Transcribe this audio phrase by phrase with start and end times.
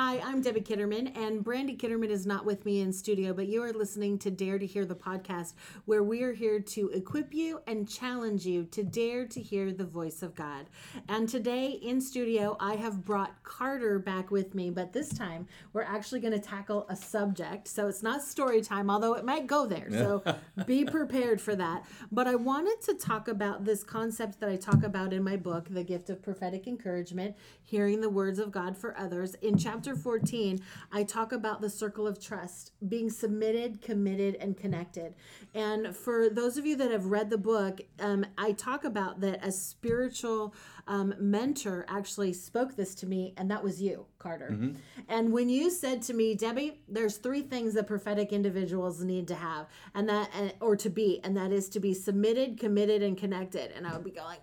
[0.00, 3.64] Hi, I'm Debbie Kitterman, and Brandy Kitterman is not with me in studio, but you
[3.64, 5.54] are listening to Dare to Hear the podcast,
[5.86, 9.84] where we are here to equip you and challenge you to dare to hear the
[9.84, 10.66] voice of God.
[11.08, 15.82] And today in studio, I have brought Carter back with me, but this time we're
[15.82, 17.66] actually going to tackle a subject.
[17.66, 19.88] So it's not story time, although it might go there.
[19.90, 20.22] So
[20.64, 21.84] be prepared for that.
[22.12, 25.66] But I wanted to talk about this concept that I talk about in my book,
[25.68, 29.34] The Gift of Prophetic Encouragement Hearing the Words of God for Others.
[29.42, 30.60] In chapter chapter 14,
[30.92, 35.14] I talk about the circle of trust, being submitted, committed, and connected.
[35.54, 39.42] And for those of you that have read the book, um, I talk about that
[39.42, 40.54] a spiritual
[40.88, 44.48] um, mentor actually spoke this to me, and that was you, Carter.
[44.50, 44.76] Mm-hmm.
[45.08, 49.34] And when you said to me, Debbie, there's three things that prophetic individuals need to
[49.34, 50.30] have, and that,
[50.60, 53.70] or to be, and that is to be submitted, committed, and connected.
[53.76, 54.38] And I would be going,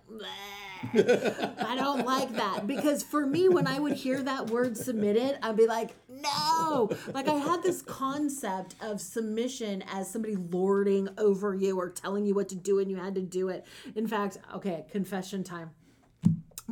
[0.94, 5.56] I don't like that because for me, when I would hear that word submitted, I'd
[5.56, 6.90] be like, no.
[7.12, 12.34] Like I had this concept of submission as somebody lording over you or telling you
[12.34, 13.66] what to do and you had to do it.
[13.96, 15.70] In fact, okay, confession time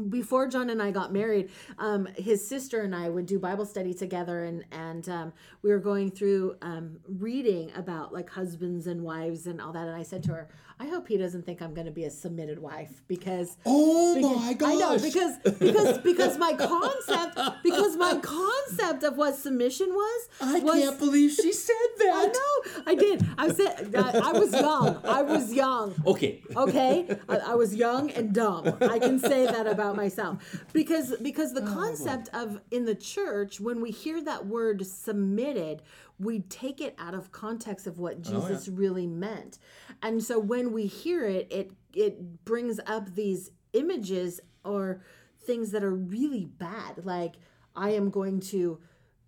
[0.09, 3.95] before John and I got married, um, his sister and I would do Bible study
[3.95, 9.47] together, and and um, we were going through um, reading about like husbands and wives
[9.47, 9.87] and all that.
[9.87, 10.49] And I said to her,
[10.81, 14.37] I hope he doesn't think I'm going to be a submitted wife because oh because,
[14.37, 19.89] my gosh, I know because because because my concept because my concept of what submission
[19.91, 20.29] was.
[20.41, 22.13] I was, can't believe she said that.
[22.15, 23.27] I know I did.
[23.39, 25.01] I said I, I was young.
[25.05, 25.95] I was young.
[26.07, 26.43] Okay.
[26.57, 27.19] Okay.
[27.29, 28.77] I, I, was young and dumb.
[28.81, 32.95] I can say that about myself because because the oh, concept oh, of in the
[32.95, 35.83] church when we hear that word submitted
[36.19, 38.79] we take it out of context of what oh, Jesus oh, yeah.
[38.79, 39.59] really meant.
[40.03, 45.03] And so when we hear it, it it brings up these images or
[45.45, 47.05] things that are really bad.
[47.05, 47.35] Like
[47.75, 48.79] I am going to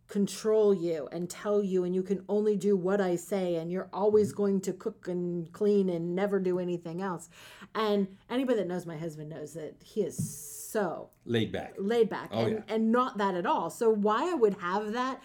[0.08, 3.88] control you and tell you and you can only do what I say and you're
[3.92, 4.36] always mm-hmm.
[4.36, 7.28] going to cook and clean and never do anything else.
[7.74, 11.74] And anybody that knows my husband knows that he is so laid back.
[11.78, 12.74] Laid back oh, and, yeah.
[12.74, 13.70] and not that at all.
[13.70, 15.20] So why I would have that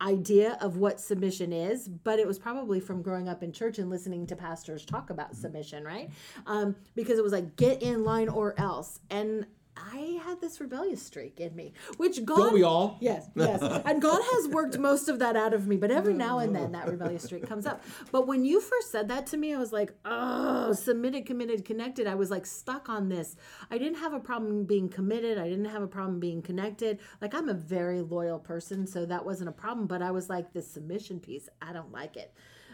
[0.00, 3.88] idea of what submission is, but it was probably from growing up in church and
[3.88, 5.40] listening to pastors talk about mm-hmm.
[5.40, 6.10] submission, right?
[6.46, 9.00] Um, because it was like get in line or else.
[9.10, 9.46] And
[9.76, 12.36] I had this rebellious streak in me, which God.
[12.36, 12.96] Don't we all?
[13.00, 13.60] Yes, yes.
[13.84, 16.72] and God has worked most of that out of me, but every now and then
[16.72, 17.82] that rebellious streak comes up.
[18.12, 22.06] But when you first said that to me, I was like, oh, submitted, committed, connected.
[22.06, 23.36] I was like stuck on this.
[23.70, 25.38] I didn't have a problem being committed.
[25.38, 27.00] I didn't have a problem being connected.
[27.20, 29.86] Like I'm a very loyal person, so that wasn't a problem.
[29.88, 32.32] But I was like, this submission piece, I don't like it.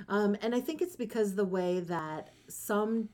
[0.09, 3.09] Um, and I think it's because the way that some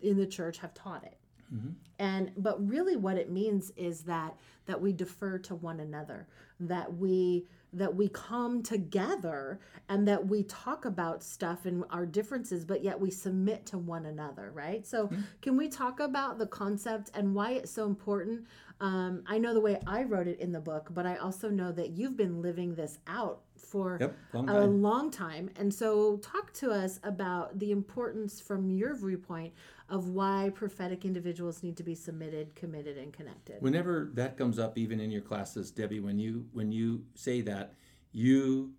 [0.00, 1.18] in the church have taught it
[1.54, 1.70] Mm-hmm.
[1.98, 4.36] And but really what it means is that
[4.66, 6.26] that we defer to one another,
[6.60, 12.64] that we that we come together and that we talk about stuff and our differences
[12.64, 15.20] but yet we submit to one another right so mm-hmm.
[15.42, 18.46] can we talk about the concept and why it's so important
[18.80, 21.70] um, i know the way i wrote it in the book but i also know
[21.72, 26.52] that you've been living this out for yep, long a long time and so talk
[26.52, 29.52] to us about the importance from your viewpoint
[29.88, 33.56] of why prophetic individuals need to be submitted, committed, and connected.
[33.60, 37.74] Whenever that comes up, even in your classes, Debbie, when you when you say that,
[38.12, 38.72] you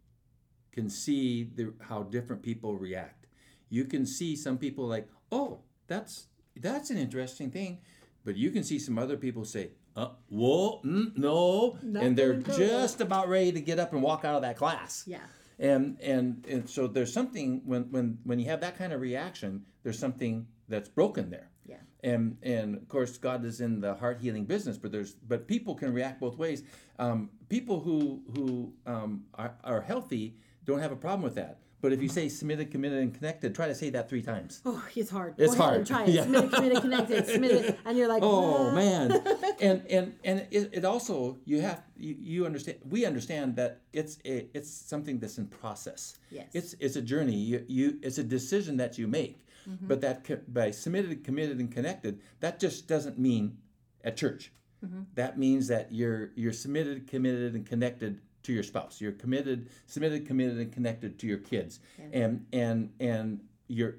[0.71, 3.27] can see the, how different people react.
[3.69, 7.79] You can see some people like, oh, that's that's an interesting thing,
[8.25, 12.35] but you can see some other people say, uh, whoa, mm, no, Not and they're
[12.35, 15.03] just about ready to get up and walk out of that class.
[15.07, 15.17] Yeah.
[15.57, 19.65] And, and and so there's something when when when you have that kind of reaction,
[19.81, 21.49] there's something that's broken there.
[21.65, 21.77] Yeah.
[22.03, 25.73] And and of course God is in the heart healing business, but there's but people
[25.73, 26.61] can react both ways.
[26.99, 31.57] Um, people who who um, are, are healthy don't have a problem with that.
[31.79, 34.61] But if you say submitted, committed, and connected, try to say that three times.
[34.65, 35.35] Oh, it's hard.
[35.37, 35.85] It's Go hard.
[35.85, 36.09] try it.
[36.09, 36.23] Yeah.
[36.23, 39.11] Submitted, committed, connected, submitted, and you're like, oh man.
[39.61, 42.79] and and and it, it also you have you, you understand.
[42.89, 46.17] We understand that it's a, it's something that's in process.
[46.31, 46.47] Yes.
[46.53, 47.35] It's it's a journey.
[47.35, 49.45] You you it's a decision that you make.
[49.69, 49.87] Mm-hmm.
[49.87, 53.57] But that by submitted, committed, and connected, that just doesn't mean
[54.03, 54.51] at church.
[54.83, 55.01] Mm-hmm.
[55.15, 58.99] That means that you're you're submitted, committed, and connected to your spouse.
[58.99, 62.23] You're committed, submitted, committed, and connected to your kids, yeah.
[62.23, 63.97] and and and your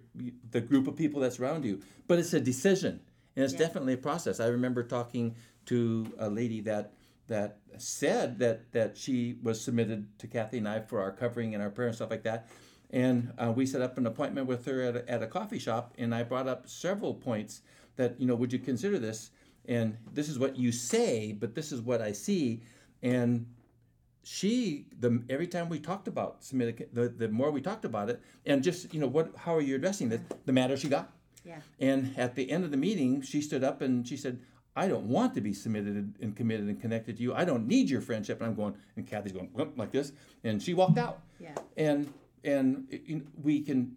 [0.50, 1.81] the group of people that's around you.
[2.09, 3.00] But it's a decision,
[3.37, 3.61] and it's yeah.
[3.61, 4.41] definitely a process.
[4.41, 5.37] I remember talking
[5.67, 6.95] to a lady that
[7.29, 11.62] that said that that she was submitted to Kathy and I for our covering and
[11.62, 12.49] our prayer and stuff like that.
[12.91, 15.93] And uh, we set up an appointment with her at a, at a coffee shop,
[15.99, 17.61] and I brought up several points
[17.97, 19.31] that, you know, would you consider this?
[19.67, 22.62] And this is what you say, but this is what I see.
[23.03, 23.44] And
[24.29, 28.21] she the every time we talked about submitted the, the more we talked about it
[28.45, 30.21] and just you know what how are you addressing this?
[30.45, 31.11] The matter she got.
[31.47, 31.61] Yeah.
[31.81, 34.39] and at the end of the meeting she stood up and she said
[34.77, 37.33] i don't want to be submitted and committed and connected to you.
[37.33, 38.41] I don't need your friendship.
[38.41, 40.13] And i'm going and kathy's going like this
[40.45, 41.21] and she walked out.
[41.41, 41.55] Yeah.
[41.79, 42.13] and
[42.45, 42.87] and
[43.43, 43.97] we can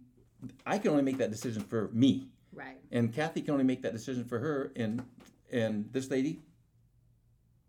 [0.65, 2.29] i can only make that decision for me.
[2.53, 2.77] Right.
[2.89, 5.03] and kathy can only make that decision for her and
[5.51, 6.39] and this lady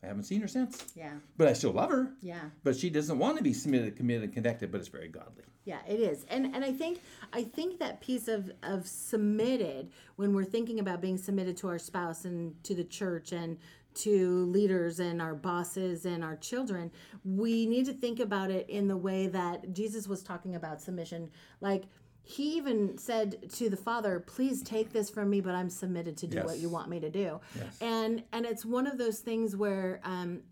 [0.03, 1.15] i haven't seen her since Yeah.
[1.37, 2.41] but i still love her Yeah.
[2.65, 4.71] but she doesn't want to be submitted, committed, and connected.
[4.73, 5.45] But it's very godly.
[5.65, 6.25] Yeah, it is.
[6.29, 7.01] And and I think
[7.33, 11.79] I think that piece of of submitted when we're thinking about being submitted to our
[11.79, 13.59] spouse and to the church and
[13.95, 16.91] to leaders and our bosses and our children,
[17.25, 21.31] we need to think about it in the way that Jesus was talking about submission.
[21.61, 21.85] Like
[22.25, 26.27] he even said to the father, "Please take this from me, but I'm submitted to
[26.27, 27.79] do what you want me to do." Yes.
[27.81, 30.43] And and it's one of those things where um,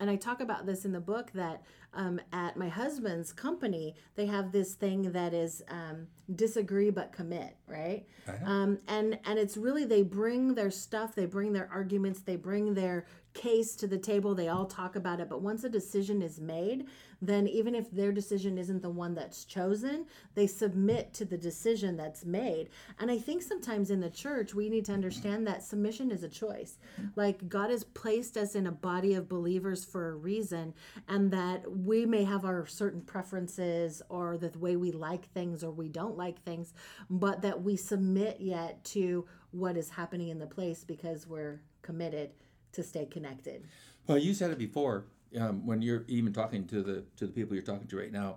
[0.00, 1.62] and I talk about this in the book that
[1.94, 7.56] um, at my husband's company they have this thing that is um, disagree but commit,
[7.68, 8.04] right?
[8.44, 12.74] Um, and and it's really they bring their stuff, they bring their arguments, they bring
[12.74, 14.34] their case to the table.
[14.34, 16.86] They all talk about it, but once a decision is made,
[17.22, 21.96] then even if their decision isn't the one that's chosen, they submit to the decision
[21.96, 22.68] that's made.
[22.98, 26.28] And I think sometimes in the church we need to understand that submission is a
[26.28, 26.78] choice.
[27.14, 30.74] Like God has placed us in a body of believers for a reason,
[31.08, 35.70] and that we may have our certain preferences or the way we like things or
[35.70, 36.74] we don't like things,
[37.08, 42.30] but that we submit yet to what is happening in the place because we're committed
[42.72, 43.64] to stay connected.
[44.08, 45.04] Well, you said it before
[45.38, 48.36] um, when you're even talking to the to the people you're talking to right now.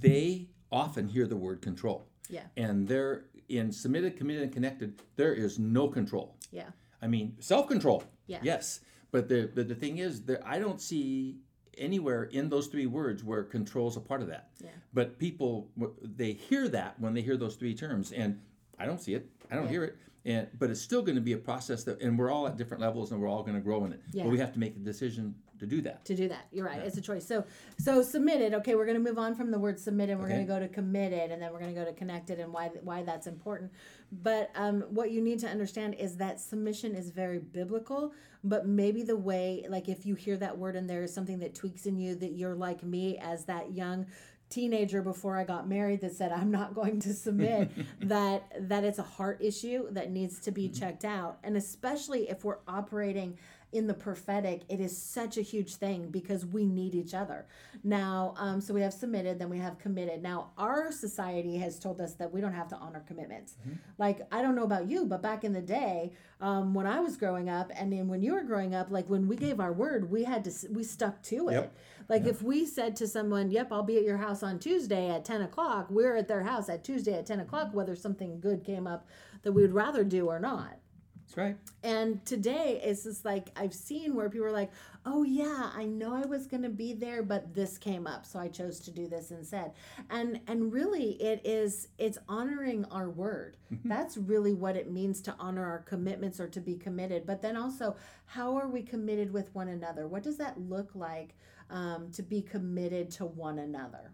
[0.00, 2.44] They often hear the word control, Yeah.
[2.56, 5.00] and they're in submitted, committed, and connected.
[5.16, 6.36] There is no control.
[6.50, 6.70] Yeah.
[7.02, 8.02] I mean, self control.
[8.26, 8.38] Yeah.
[8.42, 8.80] Yes,
[9.10, 11.36] but the but the thing is that I don't see
[11.76, 14.50] anywhere in those three words where control is a part of that.
[14.62, 14.70] Yeah.
[14.94, 15.70] But people
[16.02, 18.40] they hear that when they hear those three terms, and
[18.78, 19.28] I don't see it.
[19.50, 19.70] I don't Yeah.
[19.70, 19.96] hear it.
[20.24, 22.80] And but it's still going to be a process that, and we're all at different
[22.80, 24.00] levels, and we're all going to grow in it.
[24.12, 24.22] Yeah.
[24.24, 26.04] But we have to make a decision to do that.
[26.06, 26.46] to do that.
[26.52, 26.80] You're right.
[26.80, 27.26] It's a choice.
[27.26, 27.44] So
[27.78, 28.54] so submitted.
[28.54, 30.18] Okay, we're going to move on from the word submitted.
[30.18, 30.34] We're Okay.
[30.34, 32.68] going to go to committed, and then we're going to go to connected, and why
[32.82, 33.70] why that's important.
[34.12, 38.12] But um, what you need to understand is that submission is very biblical.
[38.42, 41.54] But maybe the way, like if you hear that word and there is something that
[41.54, 44.06] tweaks in you, that you're like me as that young
[44.50, 47.70] teenager before I got married that said I'm not going to submit
[48.02, 52.44] that that it's a heart issue that needs to be checked out and especially if
[52.44, 53.36] we're operating
[53.74, 57.46] in the prophetic it is such a huge thing because we need each other.
[57.82, 60.22] Now um, so we have submitted then we have committed.
[60.22, 63.56] Now our society has told us that we don't have to honor commitments.
[63.98, 67.16] Like I don't know about you but back in the day um, when I was
[67.16, 70.10] growing up and then when you were growing up like when we gave our word
[70.10, 71.52] we had to we stuck to it.
[71.52, 71.76] Yep.
[72.08, 75.24] like if we said to someone, "Yep, I'll be at your house on Tuesday at
[75.24, 78.86] ten o'clock," we're at their house at Tuesday at ten o'clock, whether something good came
[78.86, 79.06] up
[79.42, 80.78] that we would rather do or not.
[81.34, 81.56] That's right.
[81.82, 84.70] And today it's just like I've seen where people are like,
[85.04, 88.38] "Oh yeah, I know I was going to be there, but this came up, so
[88.38, 89.72] I chose to do this instead."
[90.10, 93.56] And and really, it is it's honoring our word.
[93.84, 97.26] That's really what it means to honor our commitments or to be committed.
[97.26, 97.96] But then also,
[98.26, 100.06] how are we committed with one another?
[100.06, 101.34] What does that look like
[101.70, 104.12] um, to be committed to one another?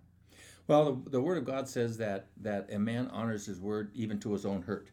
[0.67, 4.19] Well, the, the Word of God says that that a man honors his word even
[4.21, 4.91] to his own hurt.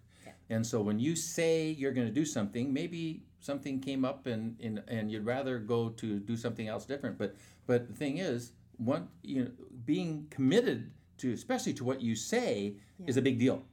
[0.50, 4.58] And so when you say you're going to do something, maybe something came up and,
[4.62, 7.18] and and you'd rather go to do something else different.
[7.18, 7.36] But
[7.66, 9.52] but the thing is, one you know,
[9.86, 12.76] being committed to especially to what you say
[13.08, 13.64] is a big deal.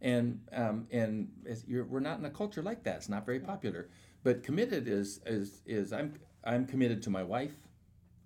[0.00, 1.28] And um, and
[1.66, 2.96] we're not in a culture like that.
[2.96, 3.88] It's not very popular.
[4.22, 6.14] But committed is is is I'm
[6.44, 7.54] I'm committed to my wife.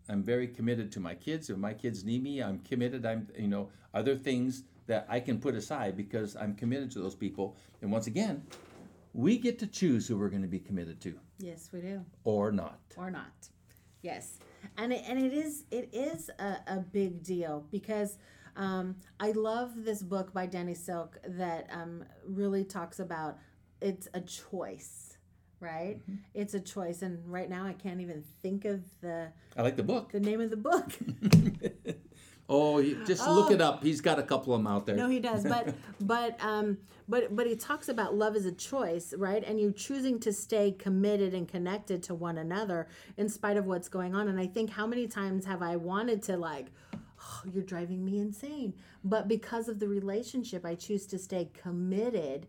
[0.08, 1.50] I'm very committed to my kids.
[1.50, 3.04] If my kids need me, I'm committed.
[3.04, 7.14] I'm, you know, other things that I can put aside because I'm committed to those
[7.14, 7.56] people.
[7.82, 8.42] And once again,
[9.12, 12.04] we get to choose who we're going to be committed to Yes, we do.
[12.24, 12.80] or not.
[12.96, 13.48] or not
[14.02, 14.38] yes
[14.76, 18.18] and it, and it is it is a, a big deal because
[18.56, 23.38] um, i love this book by danny silk that um, really talks about
[23.80, 25.16] it's a choice
[25.60, 26.02] right
[26.34, 29.82] it's a choice and right now i can't even think of the I like the
[29.82, 30.12] book.
[30.12, 30.92] the name of the book
[32.48, 33.82] Oh, just look it up.
[33.82, 34.94] He's got a couple of them out there.
[34.96, 39.12] No, he does, but but um, but but he talks about love as a choice,
[39.16, 39.42] right?
[39.44, 42.86] And you choosing to stay committed and connected to one another
[43.16, 44.28] in spite of what's going on.
[44.28, 48.18] And I think how many times have I wanted to like, oh, you're driving me
[48.18, 52.46] insane, but because of the relationship, I choose to stay committed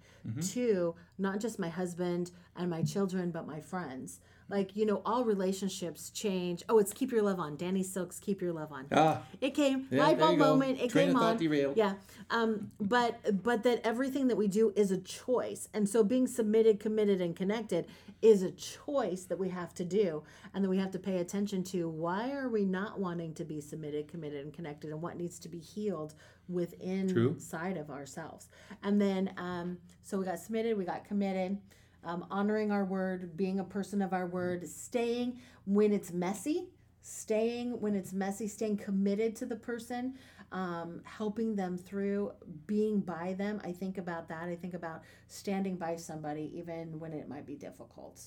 [0.49, 4.19] to not just my husband and my children, but my friends.
[4.49, 6.63] Like, you know, all relationships change.
[6.69, 7.57] Oh, it's keep your love on.
[7.57, 8.85] Danny Silk's keep your love on.
[8.93, 10.79] Ah, It came Yeah, light bulb moment.
[10.79, 11.37] It Train came on.
[11.37, 11.75] derailed.
[11.75, 11.95] Yeah.
[12.29, 16.79] Um, but but that everything that we do is a choice, and so being submitted,
[16.79, 17.87] committed, and connected
[18.21, 20.23] is a choice that we have to do,
[20.53, 21.87] and that we have to pay attention to.
[21.89, 25.49] Why are we not wanting to be submitted, committed, and connected, and what needs to
[25.49, 26.13] be healed
[26.49, 27.35] within True.
[27.37, 28.47] side of ourselves?
[28.83, 31.57] And then, um, so we got submitted, we got committed.
[32.03, 36.69] Um, honoring our word, being a person of our word, staying when it's messy,
[37.01, 40.13] staying when it's messy, staying committed to the person,
[40.51, 42.31] um, helping them through,
[42.65, 43.59] being by them.
[43.63, 44.43] I think about that.
[44.47, 48.21] I think about standing by somebody even when it might be difficult.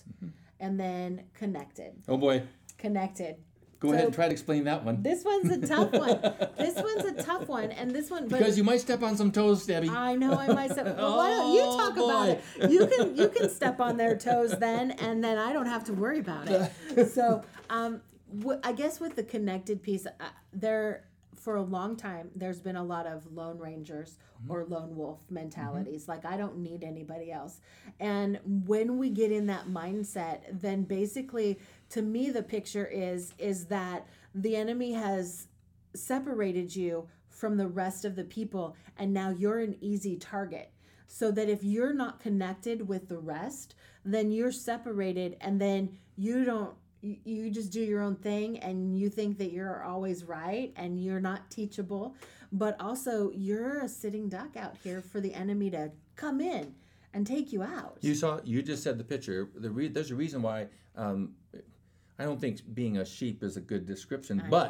[0.61, 2.43] And then connected, oh boy.
[2.77, 3.37] connected.
[3.81, 5.03] Go So- ahead and try to explain that one.
[5.03, 6.21] This one's a tough one.
[6.59, 9.33] this one's a tough one, and this one, but Because you might step on some
[9.33, 9.89] toes, Debbie.
[9.89, 10.85] I know I might step.
[10.99, 12.71] well, why don't you Oh, talk about it?
[12.71, 15.95] You can you can step on their toes then, and then I don't have to
[15.95, 16.71] worry about it.
[17.11, 18.03] So, um,
[18.63, 20.11] I guess with the connected piece, uh,
[20.53, 21.05] there
[21.37, 26.07] for a long time there's been a lot of lone rangers or lone wolf mentalities.
[26.07, 27.61] Like I don't need anybody else,
[27.99, 31.59] and when we get in that mindset, then basically,
[31.91, 35.49] to me, the picture is is that the enemy has
[35.95, 40.71] separated you from the rest of the people and now you're an easy target
[41.07, 46.45] so that if you're not connected with the rest then you're separated and then you
[46.45, 51.03] don't you, just do your own thing and you think that you're always right and
[51.03, 52.15] you're not teachable
[52.53, 56.75] but also you're a sitting duck out here for the enemy to come in
[57.15, 58.41] and take you out You saw.
[58.45, 59.49] You just said the picture.
[59.55, 60.69] The re- there's a reason why.
[60.97, 61.35] Um,
[62.21, 64.67] I don't think being a sheep is a good description, but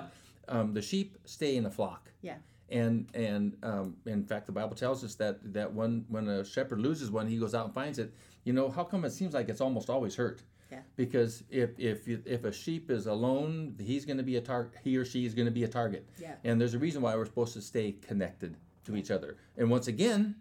[0.48, 2.02] um, the sheep stay in a flock.
[2.28, 2.38] yeah
[2.80, 6.80] And and um, in fact, the Bible tells us that that when when a shepherd
[6.88, 8.08] loses one, he goes out and finds it.
[8.44, 10.38] You know, how come it seems like it's almost always hurt?
[10.70, 10.82] Yeah.
[11.02, 11.98] Because if if
[12.36, 13.52] if a sheep is alone,
[13.90, 14.72] he's going to be a target.
[14.84, 16.02] He or she is going to be a target.
[16.18, 16.34] Yeah.
[16.46, 18.52] And there's a reason why we're supposed to stay connected
[18.86, 19.30] to each other.
[19.58, 20.36] And once again,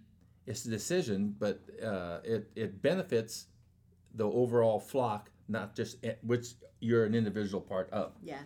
[0.45, 1.55] it's a decision, but
[1.91, 3.47] uh, it it benefits
[4.13, 8.13] the overall flock, not just which you're an individual part of.
[8.23, 8.39] yeah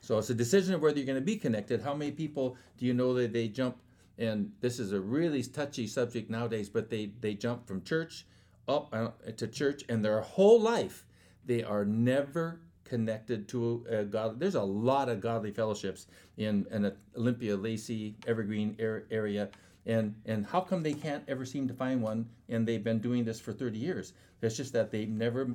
[0.00, 1.82] So it's a decision of whether you're going to be connected.
[1.82, 3.76] How many people do you know that they jump?
[4.18, 8.26] And this is a really touchy subject nowadays, but they they jump from church
[8.68, 11.06] up uh, to church, and their whole life
[11.44, 14.38] they are never connected to a God.
[14.38, 16.06] There's a lot of godly fellowships
[16.36, 19.48] in an Olympia, Lacey, Evergreen area.
[19.86, 23.24] And, and how come they can't ever seem to find one and they've been doing
[23.24, 24.12] this for 30 years?
[24.42, 25.48] It's just that they've never,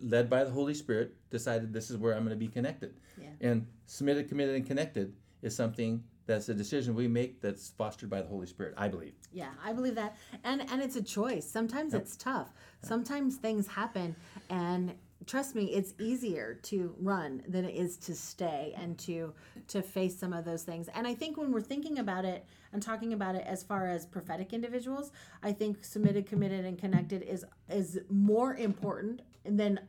[0.00, 2.94] led by the Holy Spirit, decided this is where I'm going to be connected.
[3.20, 3.28] Yeah.
[3.40, 8.22] And submitted, committed, and connected is something that's a decision we make that's fostered by
[8.22, 9.14] the Holy Spirit, I believe.
[9.32, 10.16] Yeah, I believe that.
[10.44, 11.48] And and it's a choice.
[11.48, 12.52] Sometimes it's tough.
[12.82, 14.14] Sometimes things happen
[14.48, 14.94] and
[15.26, 19.32] trust me, it's easier to run than it is to stay and to
[19.68, 20.88] to face some of those things.
[20.94, 24.06] And I think when we're thinking about it and talking about it as far as
[24.06, 25.12] prophetic individuals,
[25.42, 29.80] I think submitted, committed and connected is is more important than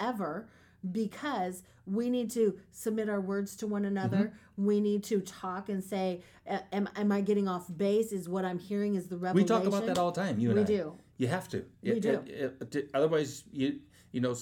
[0.00, 0.48] ever
[0.92, 4.16] because we need to submit our words to one another.
[4.56, 4.66] Mm-hmm.
[4.66, 6.22] We need to talk and say,
[6.72, 8.12] am, am I getting off base?
[8.12, 9.44] Is what I'm hearing is the revelation?
[9.44, 10.66] We talk about that all the time, you and We I.
[10.66, 10.94] do.
[11.16, 11.64] You have to.
[11.82, 12.22] We do.
[12.26, 13.80] it- it- it- otherwise, you
[14.18, 14.34] you know,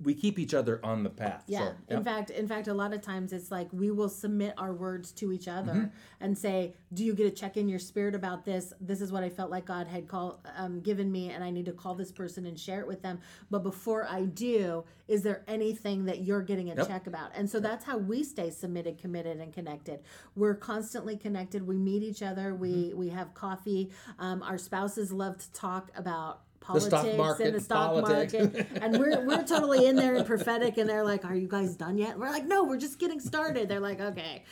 [0.00, 1.42] we keep each other on the path.
[1.48, 1.58] Yeah.
[1.58, 4.72] So, In fact, in fact, a lot of times it's like we will submit our
[4.72, 5.86] words to each other Mm-hmm.
[6.20, 8.72] and say, "Do you get a check in your spirit about this?
[8.80, 11.66] This is what I felt like God had called um, given me, and I need
[11.66, 13.18] to call this person and share it with them.
[13.50, 16.86] But before I do, is there anything that you're getting a Yep.
[16.86, 19.98] check about?" And so that's how we stay submitted, committed, and connected.
[20.36, 21.66] We're constantly connected.
[21.66, 22.54] We meet each other.
[22.54, 22.98] We Mm-hmm.
[22.98, 23.90] we have coffee.
[24.20, 26.42] Um, our spouses love to talk about.
[26.74, 28.32] The stock Politics market, and the stock politics.
[28.34, 31.76] market, and we're we're totally in there and prophetic, and they're like, "Are you guys
[31.76, 34.44] done yet?" We're like, "No, we're just getting started." They're like, "Okay,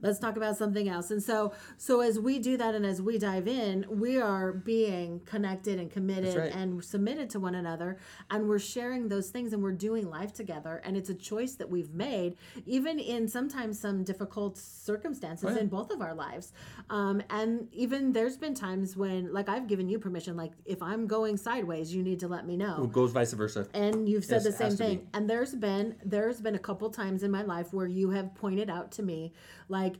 [0.00, 3.18] let's talk about something else." And so, so as we do that, and as we
[3.18, 6.54] dive in, we are being connected and committed right.
[6.54, 7.98] and submitted to one another,
[8.30, 10.80] and we're sharing those things, and we're doing life together.
[10.84, 15.60] And it's a choice that we've made, even in sometimes some difficult circumstances yeah.
[15.62, 16.52] in both of our lives.
[16.90, 21.06] Um, and even there's been times when, like, I've given you permission, like, if I'm
[21.06, 21.63] going sideways,
[21.94, 22.86] you need to let me know.
[22.92, 23.66] Goes vice versa.
[23.74, 25.08] and you've said Yes, the same thing.
[25.14, 28.70] And there's been there's been a couple times in my life where you have pointed
[28.70, 29.32] out to me
[29.68, 29.94] like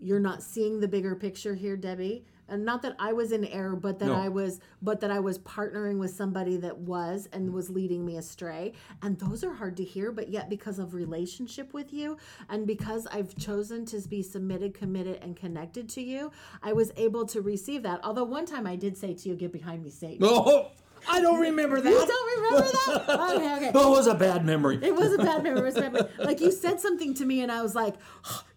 [0.00, 2.24] you're not seeing the bigger picture here debbie.
[2.46, 4.14] And not that i was in error but that No.
[4.16, 8.18] i was but that i was partnering with somebody that was and was leading me
[8.18, 8.74] astray.
[9.00, 12.18] And those are hard to hear but yet because of relationship with you
[12.50, 16.32] and because i've chosen to be submitted committed and connected to you
[16.62, 18.00] i was able to receive that.
[18.04, 20.18] Although one time i did say to you get behind me satan.
[20.30, 20.70] Oh,
[21.08, 21.90] I don't remember that.
[21.90, 23.20] You don't remember that?
[23.36, 23.70] Okay, okay.
[23.74, 24.78] Oh, it was a bad memory.
[24.82, 25.60] It was a bad memory.
[25.60, 26.10] It was a bad memory.
[26.18, 27.94] Like you said something to me, and I was like,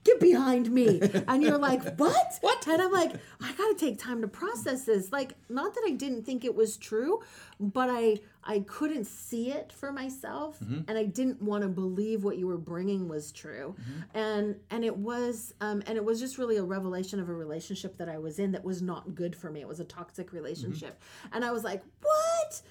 [0.08, 2.38] "Get behind me!" And you're like, "What?
[2.42, 5.84] What?" And I'm like, "I got to take time to process this." Like, not that
[5.86, 7.22] I didn't think it was true,
[7.60, 10.82] but I I couldn't see it for myself, mm-hmm.
[10.88, 14.18] and I didn't want to believe what you were bringing was true, mm-hmm.
[14.18, 17.98] and and it was um, and it was just really a revelation of a relationship
[17.98, 19.60] that I was in that was not good for me.
[19.60, 21.36] It was a toxic relationship, mm-hmm.
[21.36, 22.62] and I was like, "What?"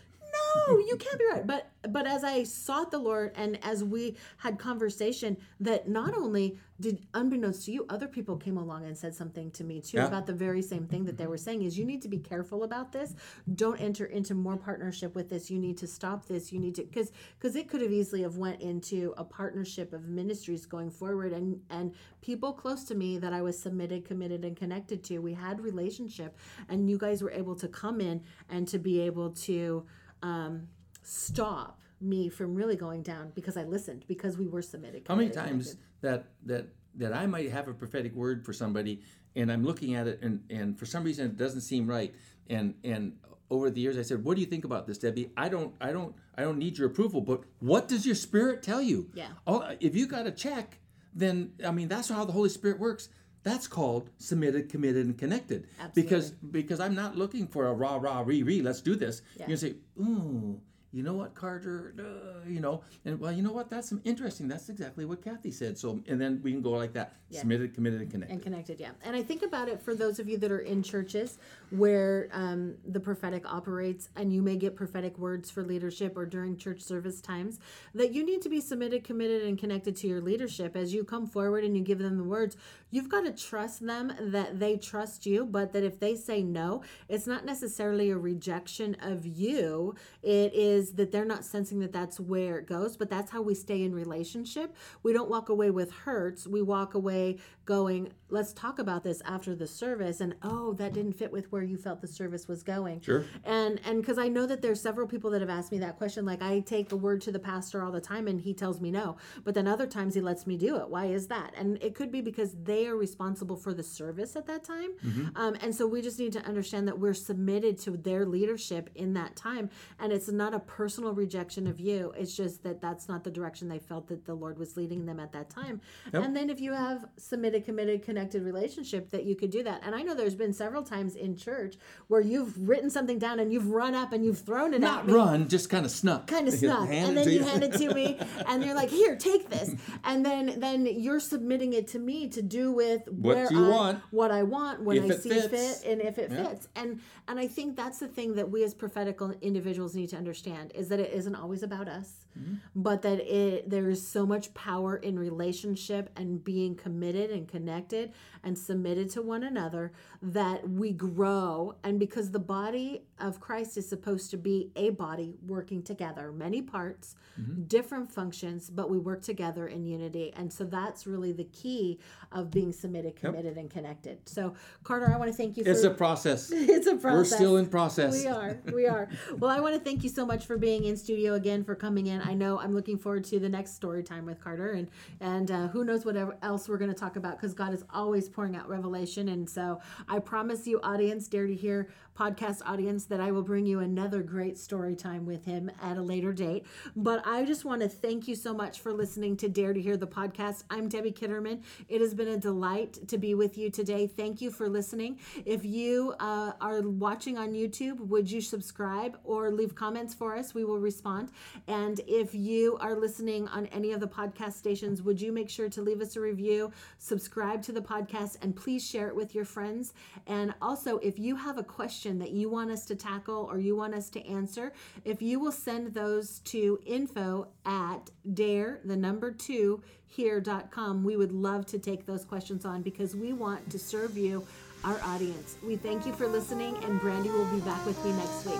[0.68, 1.46] No you can't be right.
[1.46, 6.58] But but as i sought the lord and as we had conversation that not only
[6.80, 10.06] did unbeknownst to you other people came along and said something to me too Yeah.
[10.08, 12.64] about the very same thing that they were saying is you need to be careful
[12.64, 13.14] about this.
[13.54, 15.50] Don't enter into more partnership with this.
[15.50, 16.52] You need to stop this.
[16.52, 20.08] You need to because because it could have easily have went into a partnership of
[20.08, 24.56] ministries going forward and and people close to me that i was submitted committed and
[24.56, 25.18] connected to.
[25.18, 26.36] We had relationship
[26.68, 29.86] and you guys were able to come in and to be able to
[30.22, 30.68] um,
[31.02, 35.04] stop me from really going down because I listened because we were submitted.
[35.08, 39.02] How many times that that that I might have a prophetic word for somebody,
[39.34, 42.14] and I'm looking at it, and and for some reason it doesn't seem right,
[42.48, 43.16] and and
[43.50, 45.30] over the years I said, "What do you think about this, Debbie?
[45.36, 48.82] I don't, I don't, I don't need your approval, but what does your spirit tell
[48.82, 49.10] you?
[49.14, 49.28] Yeah.
[49.46, 50.80] Oh, if you got a check,
[51.14, 53.08] then I mean that's how the Holy Spirit works.
[53.46, 55.68] That's called submitted, committed, and connected.
[55.94, 58.60] Because because I'm not looking for a rah rah re re.
[58.60, 59.22] Let's do this.
[59.36, 59.46] Yeah.
[59.46, 60.60] You're gonna say, ooh.
[60.92, 61.94] You know what, Carter?
[61.98, 63.68] Uh, you know, and well, you know what?
[63.68, 64.48] That's some interesting.
[64.48, 65.76] That's exactly what Kathy said.
[65.76, 68.32] So, and then we can go like that: submitted, committed, and connected.
[68.32, 70.82] and connected yeah and i think about it for those of you that are in
[70.82, 71.38] churches
[71.70, 76.56] where um, the prophetic operates and you may get prophetic words for leadership or during
[76.56, 77.58] church service times
[77.94, 81.26] that you need to be submitted committed and connected to your leadership as you come
[81.26, 82.56] forward and you give them the words
[82.90, 86.80] you've got to trust them that they trust you but that if they say no
[87.08, 92.18] it's not necessarily a rejection of you it is that they're not sensing that that's
[92.20, 94.74] where it goes but that's how we stay in relationship.
[95.02, 96.46] We don't walk away with hurts.
[96.46, 101.12] We walk away going let's talk about this after the service and oh that didn't
[101.12, 103.00] fit with where you felt the service was going.
[103.00, 103.24] Sure.
[103.44, 106.24] and and because i know that there's several people that have asked me that question
[106.24, 108.90] like i take the word to the pastor all the time and he tells me
[108.90, 110.88] no but then other times he lets me do it.
[110.88, 111.52] Why is that?
[111.56, 114.90] And it could be because they are responsible for the service at that time.
[115.36, 119.14] Um, and so we just need to understand that we're submitted to their leadership in
[119.14, 123.24] that time and it's not a personal rejection of you it's just that that's not
[123.24, 125.80] the direction they felt that the lord was leading them at that time
[126.12, 129.94] and then if you have submitted committed connected relationship that you could do that and
[129.94, 131.76] i know there's been several times in church
[132.08, 135.06] where you've written something down and you've run up and you've thrown it at Not
[135.06, 136.26] me run, just kind of snuck.
[136.26, 136.88] kind of snuck.
[136.90, 137.44] And then you you.
[137.44, 139.74] hand it to me and you're like here take this
[140.04, 143.68] and then then you're submitting it to me to do with What where you I,
[143.68, 144.02] want.
[144.10, 145.48] what i want when i see fits.
[145.48, 146.44] fit and if it Yeah.
[146.48, 150.16] fits and and i think that's the thing that we as prophetical individuals need to
[150.16, 152.54] understand is that it isn't always about us Mm-hmm.
[152.74, 158.12] but that it there is so much power in relationship and being committed and connected
[158.42, 163.88] and submitted to one another that we grow and because the body of Christ is
[163.88, 167.64] supposed to be a body working together many parts Mm-hmm.
[167.64, 171.98] different functions but we work together in unity and so that's really the key
[172.32, 175.82] of being submitted committed and connected so Carter I want to thank you for It's
[175.84, 176.50] a process.
[176.50, 177.30] it's a process.
[177.32, 178.24] We're still in process.
[178.24, 178.58] We are.
[178.72, 179.08] We are.
[179.38, 182.06] Well, I want to thank you so much for being in studio again, for coming
[182.06, 182.22] in.
[182.26, 184.88] I know I'm looking forward to the next story time with Carter, and
[185.20, 188.28] and uh, who knows what else we're going to talk about because God is always
[188.28, 189.28] pouring out revelation.
[189.28, 193.66] And so I promise you, audience, dare to hear podcast audience, that I will bring
[193.66, 196.64] you another great story time with him at a later date.
[196.96, 199.96] But I just want to thank you so much for listening to Dare to Hear
[199.96, 200.64] the podcast.
[200.70, 201.62] I'm Debbie Kitterman.
[201.88, 204.06] It has been a delight to be with you today.
[204.06, 205.18] Thank you for listening.
[205.44, 210.54] If you uh, are watching on YouTube, would you subscribe or leave comments for us?
[210.54, 211.30] We will respond.
[211.68, 215.68] And if you are listening on any of the podcast stations, would you make sure
[215.68, 219.44] to leave us a review, subscribe to the podcast, and please share it with your
[219.44, 219.92] friends?
[220.26, 223.76] And also, if you have a question that you want us to tackle or you
[223.76, 224.72] want us to answer,
[225.04, 231.32] if you will send those to info at dare, the number two, here.com, we would
[231.32, 234.46] love to take those questions on because we want to serve you
[234.84, 235.56] our audience.
[235.62, 238.54] We thank you for listening, and Brandy will be back with me next week.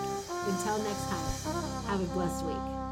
[0.45, 2.86] Until next time, have a blessed week.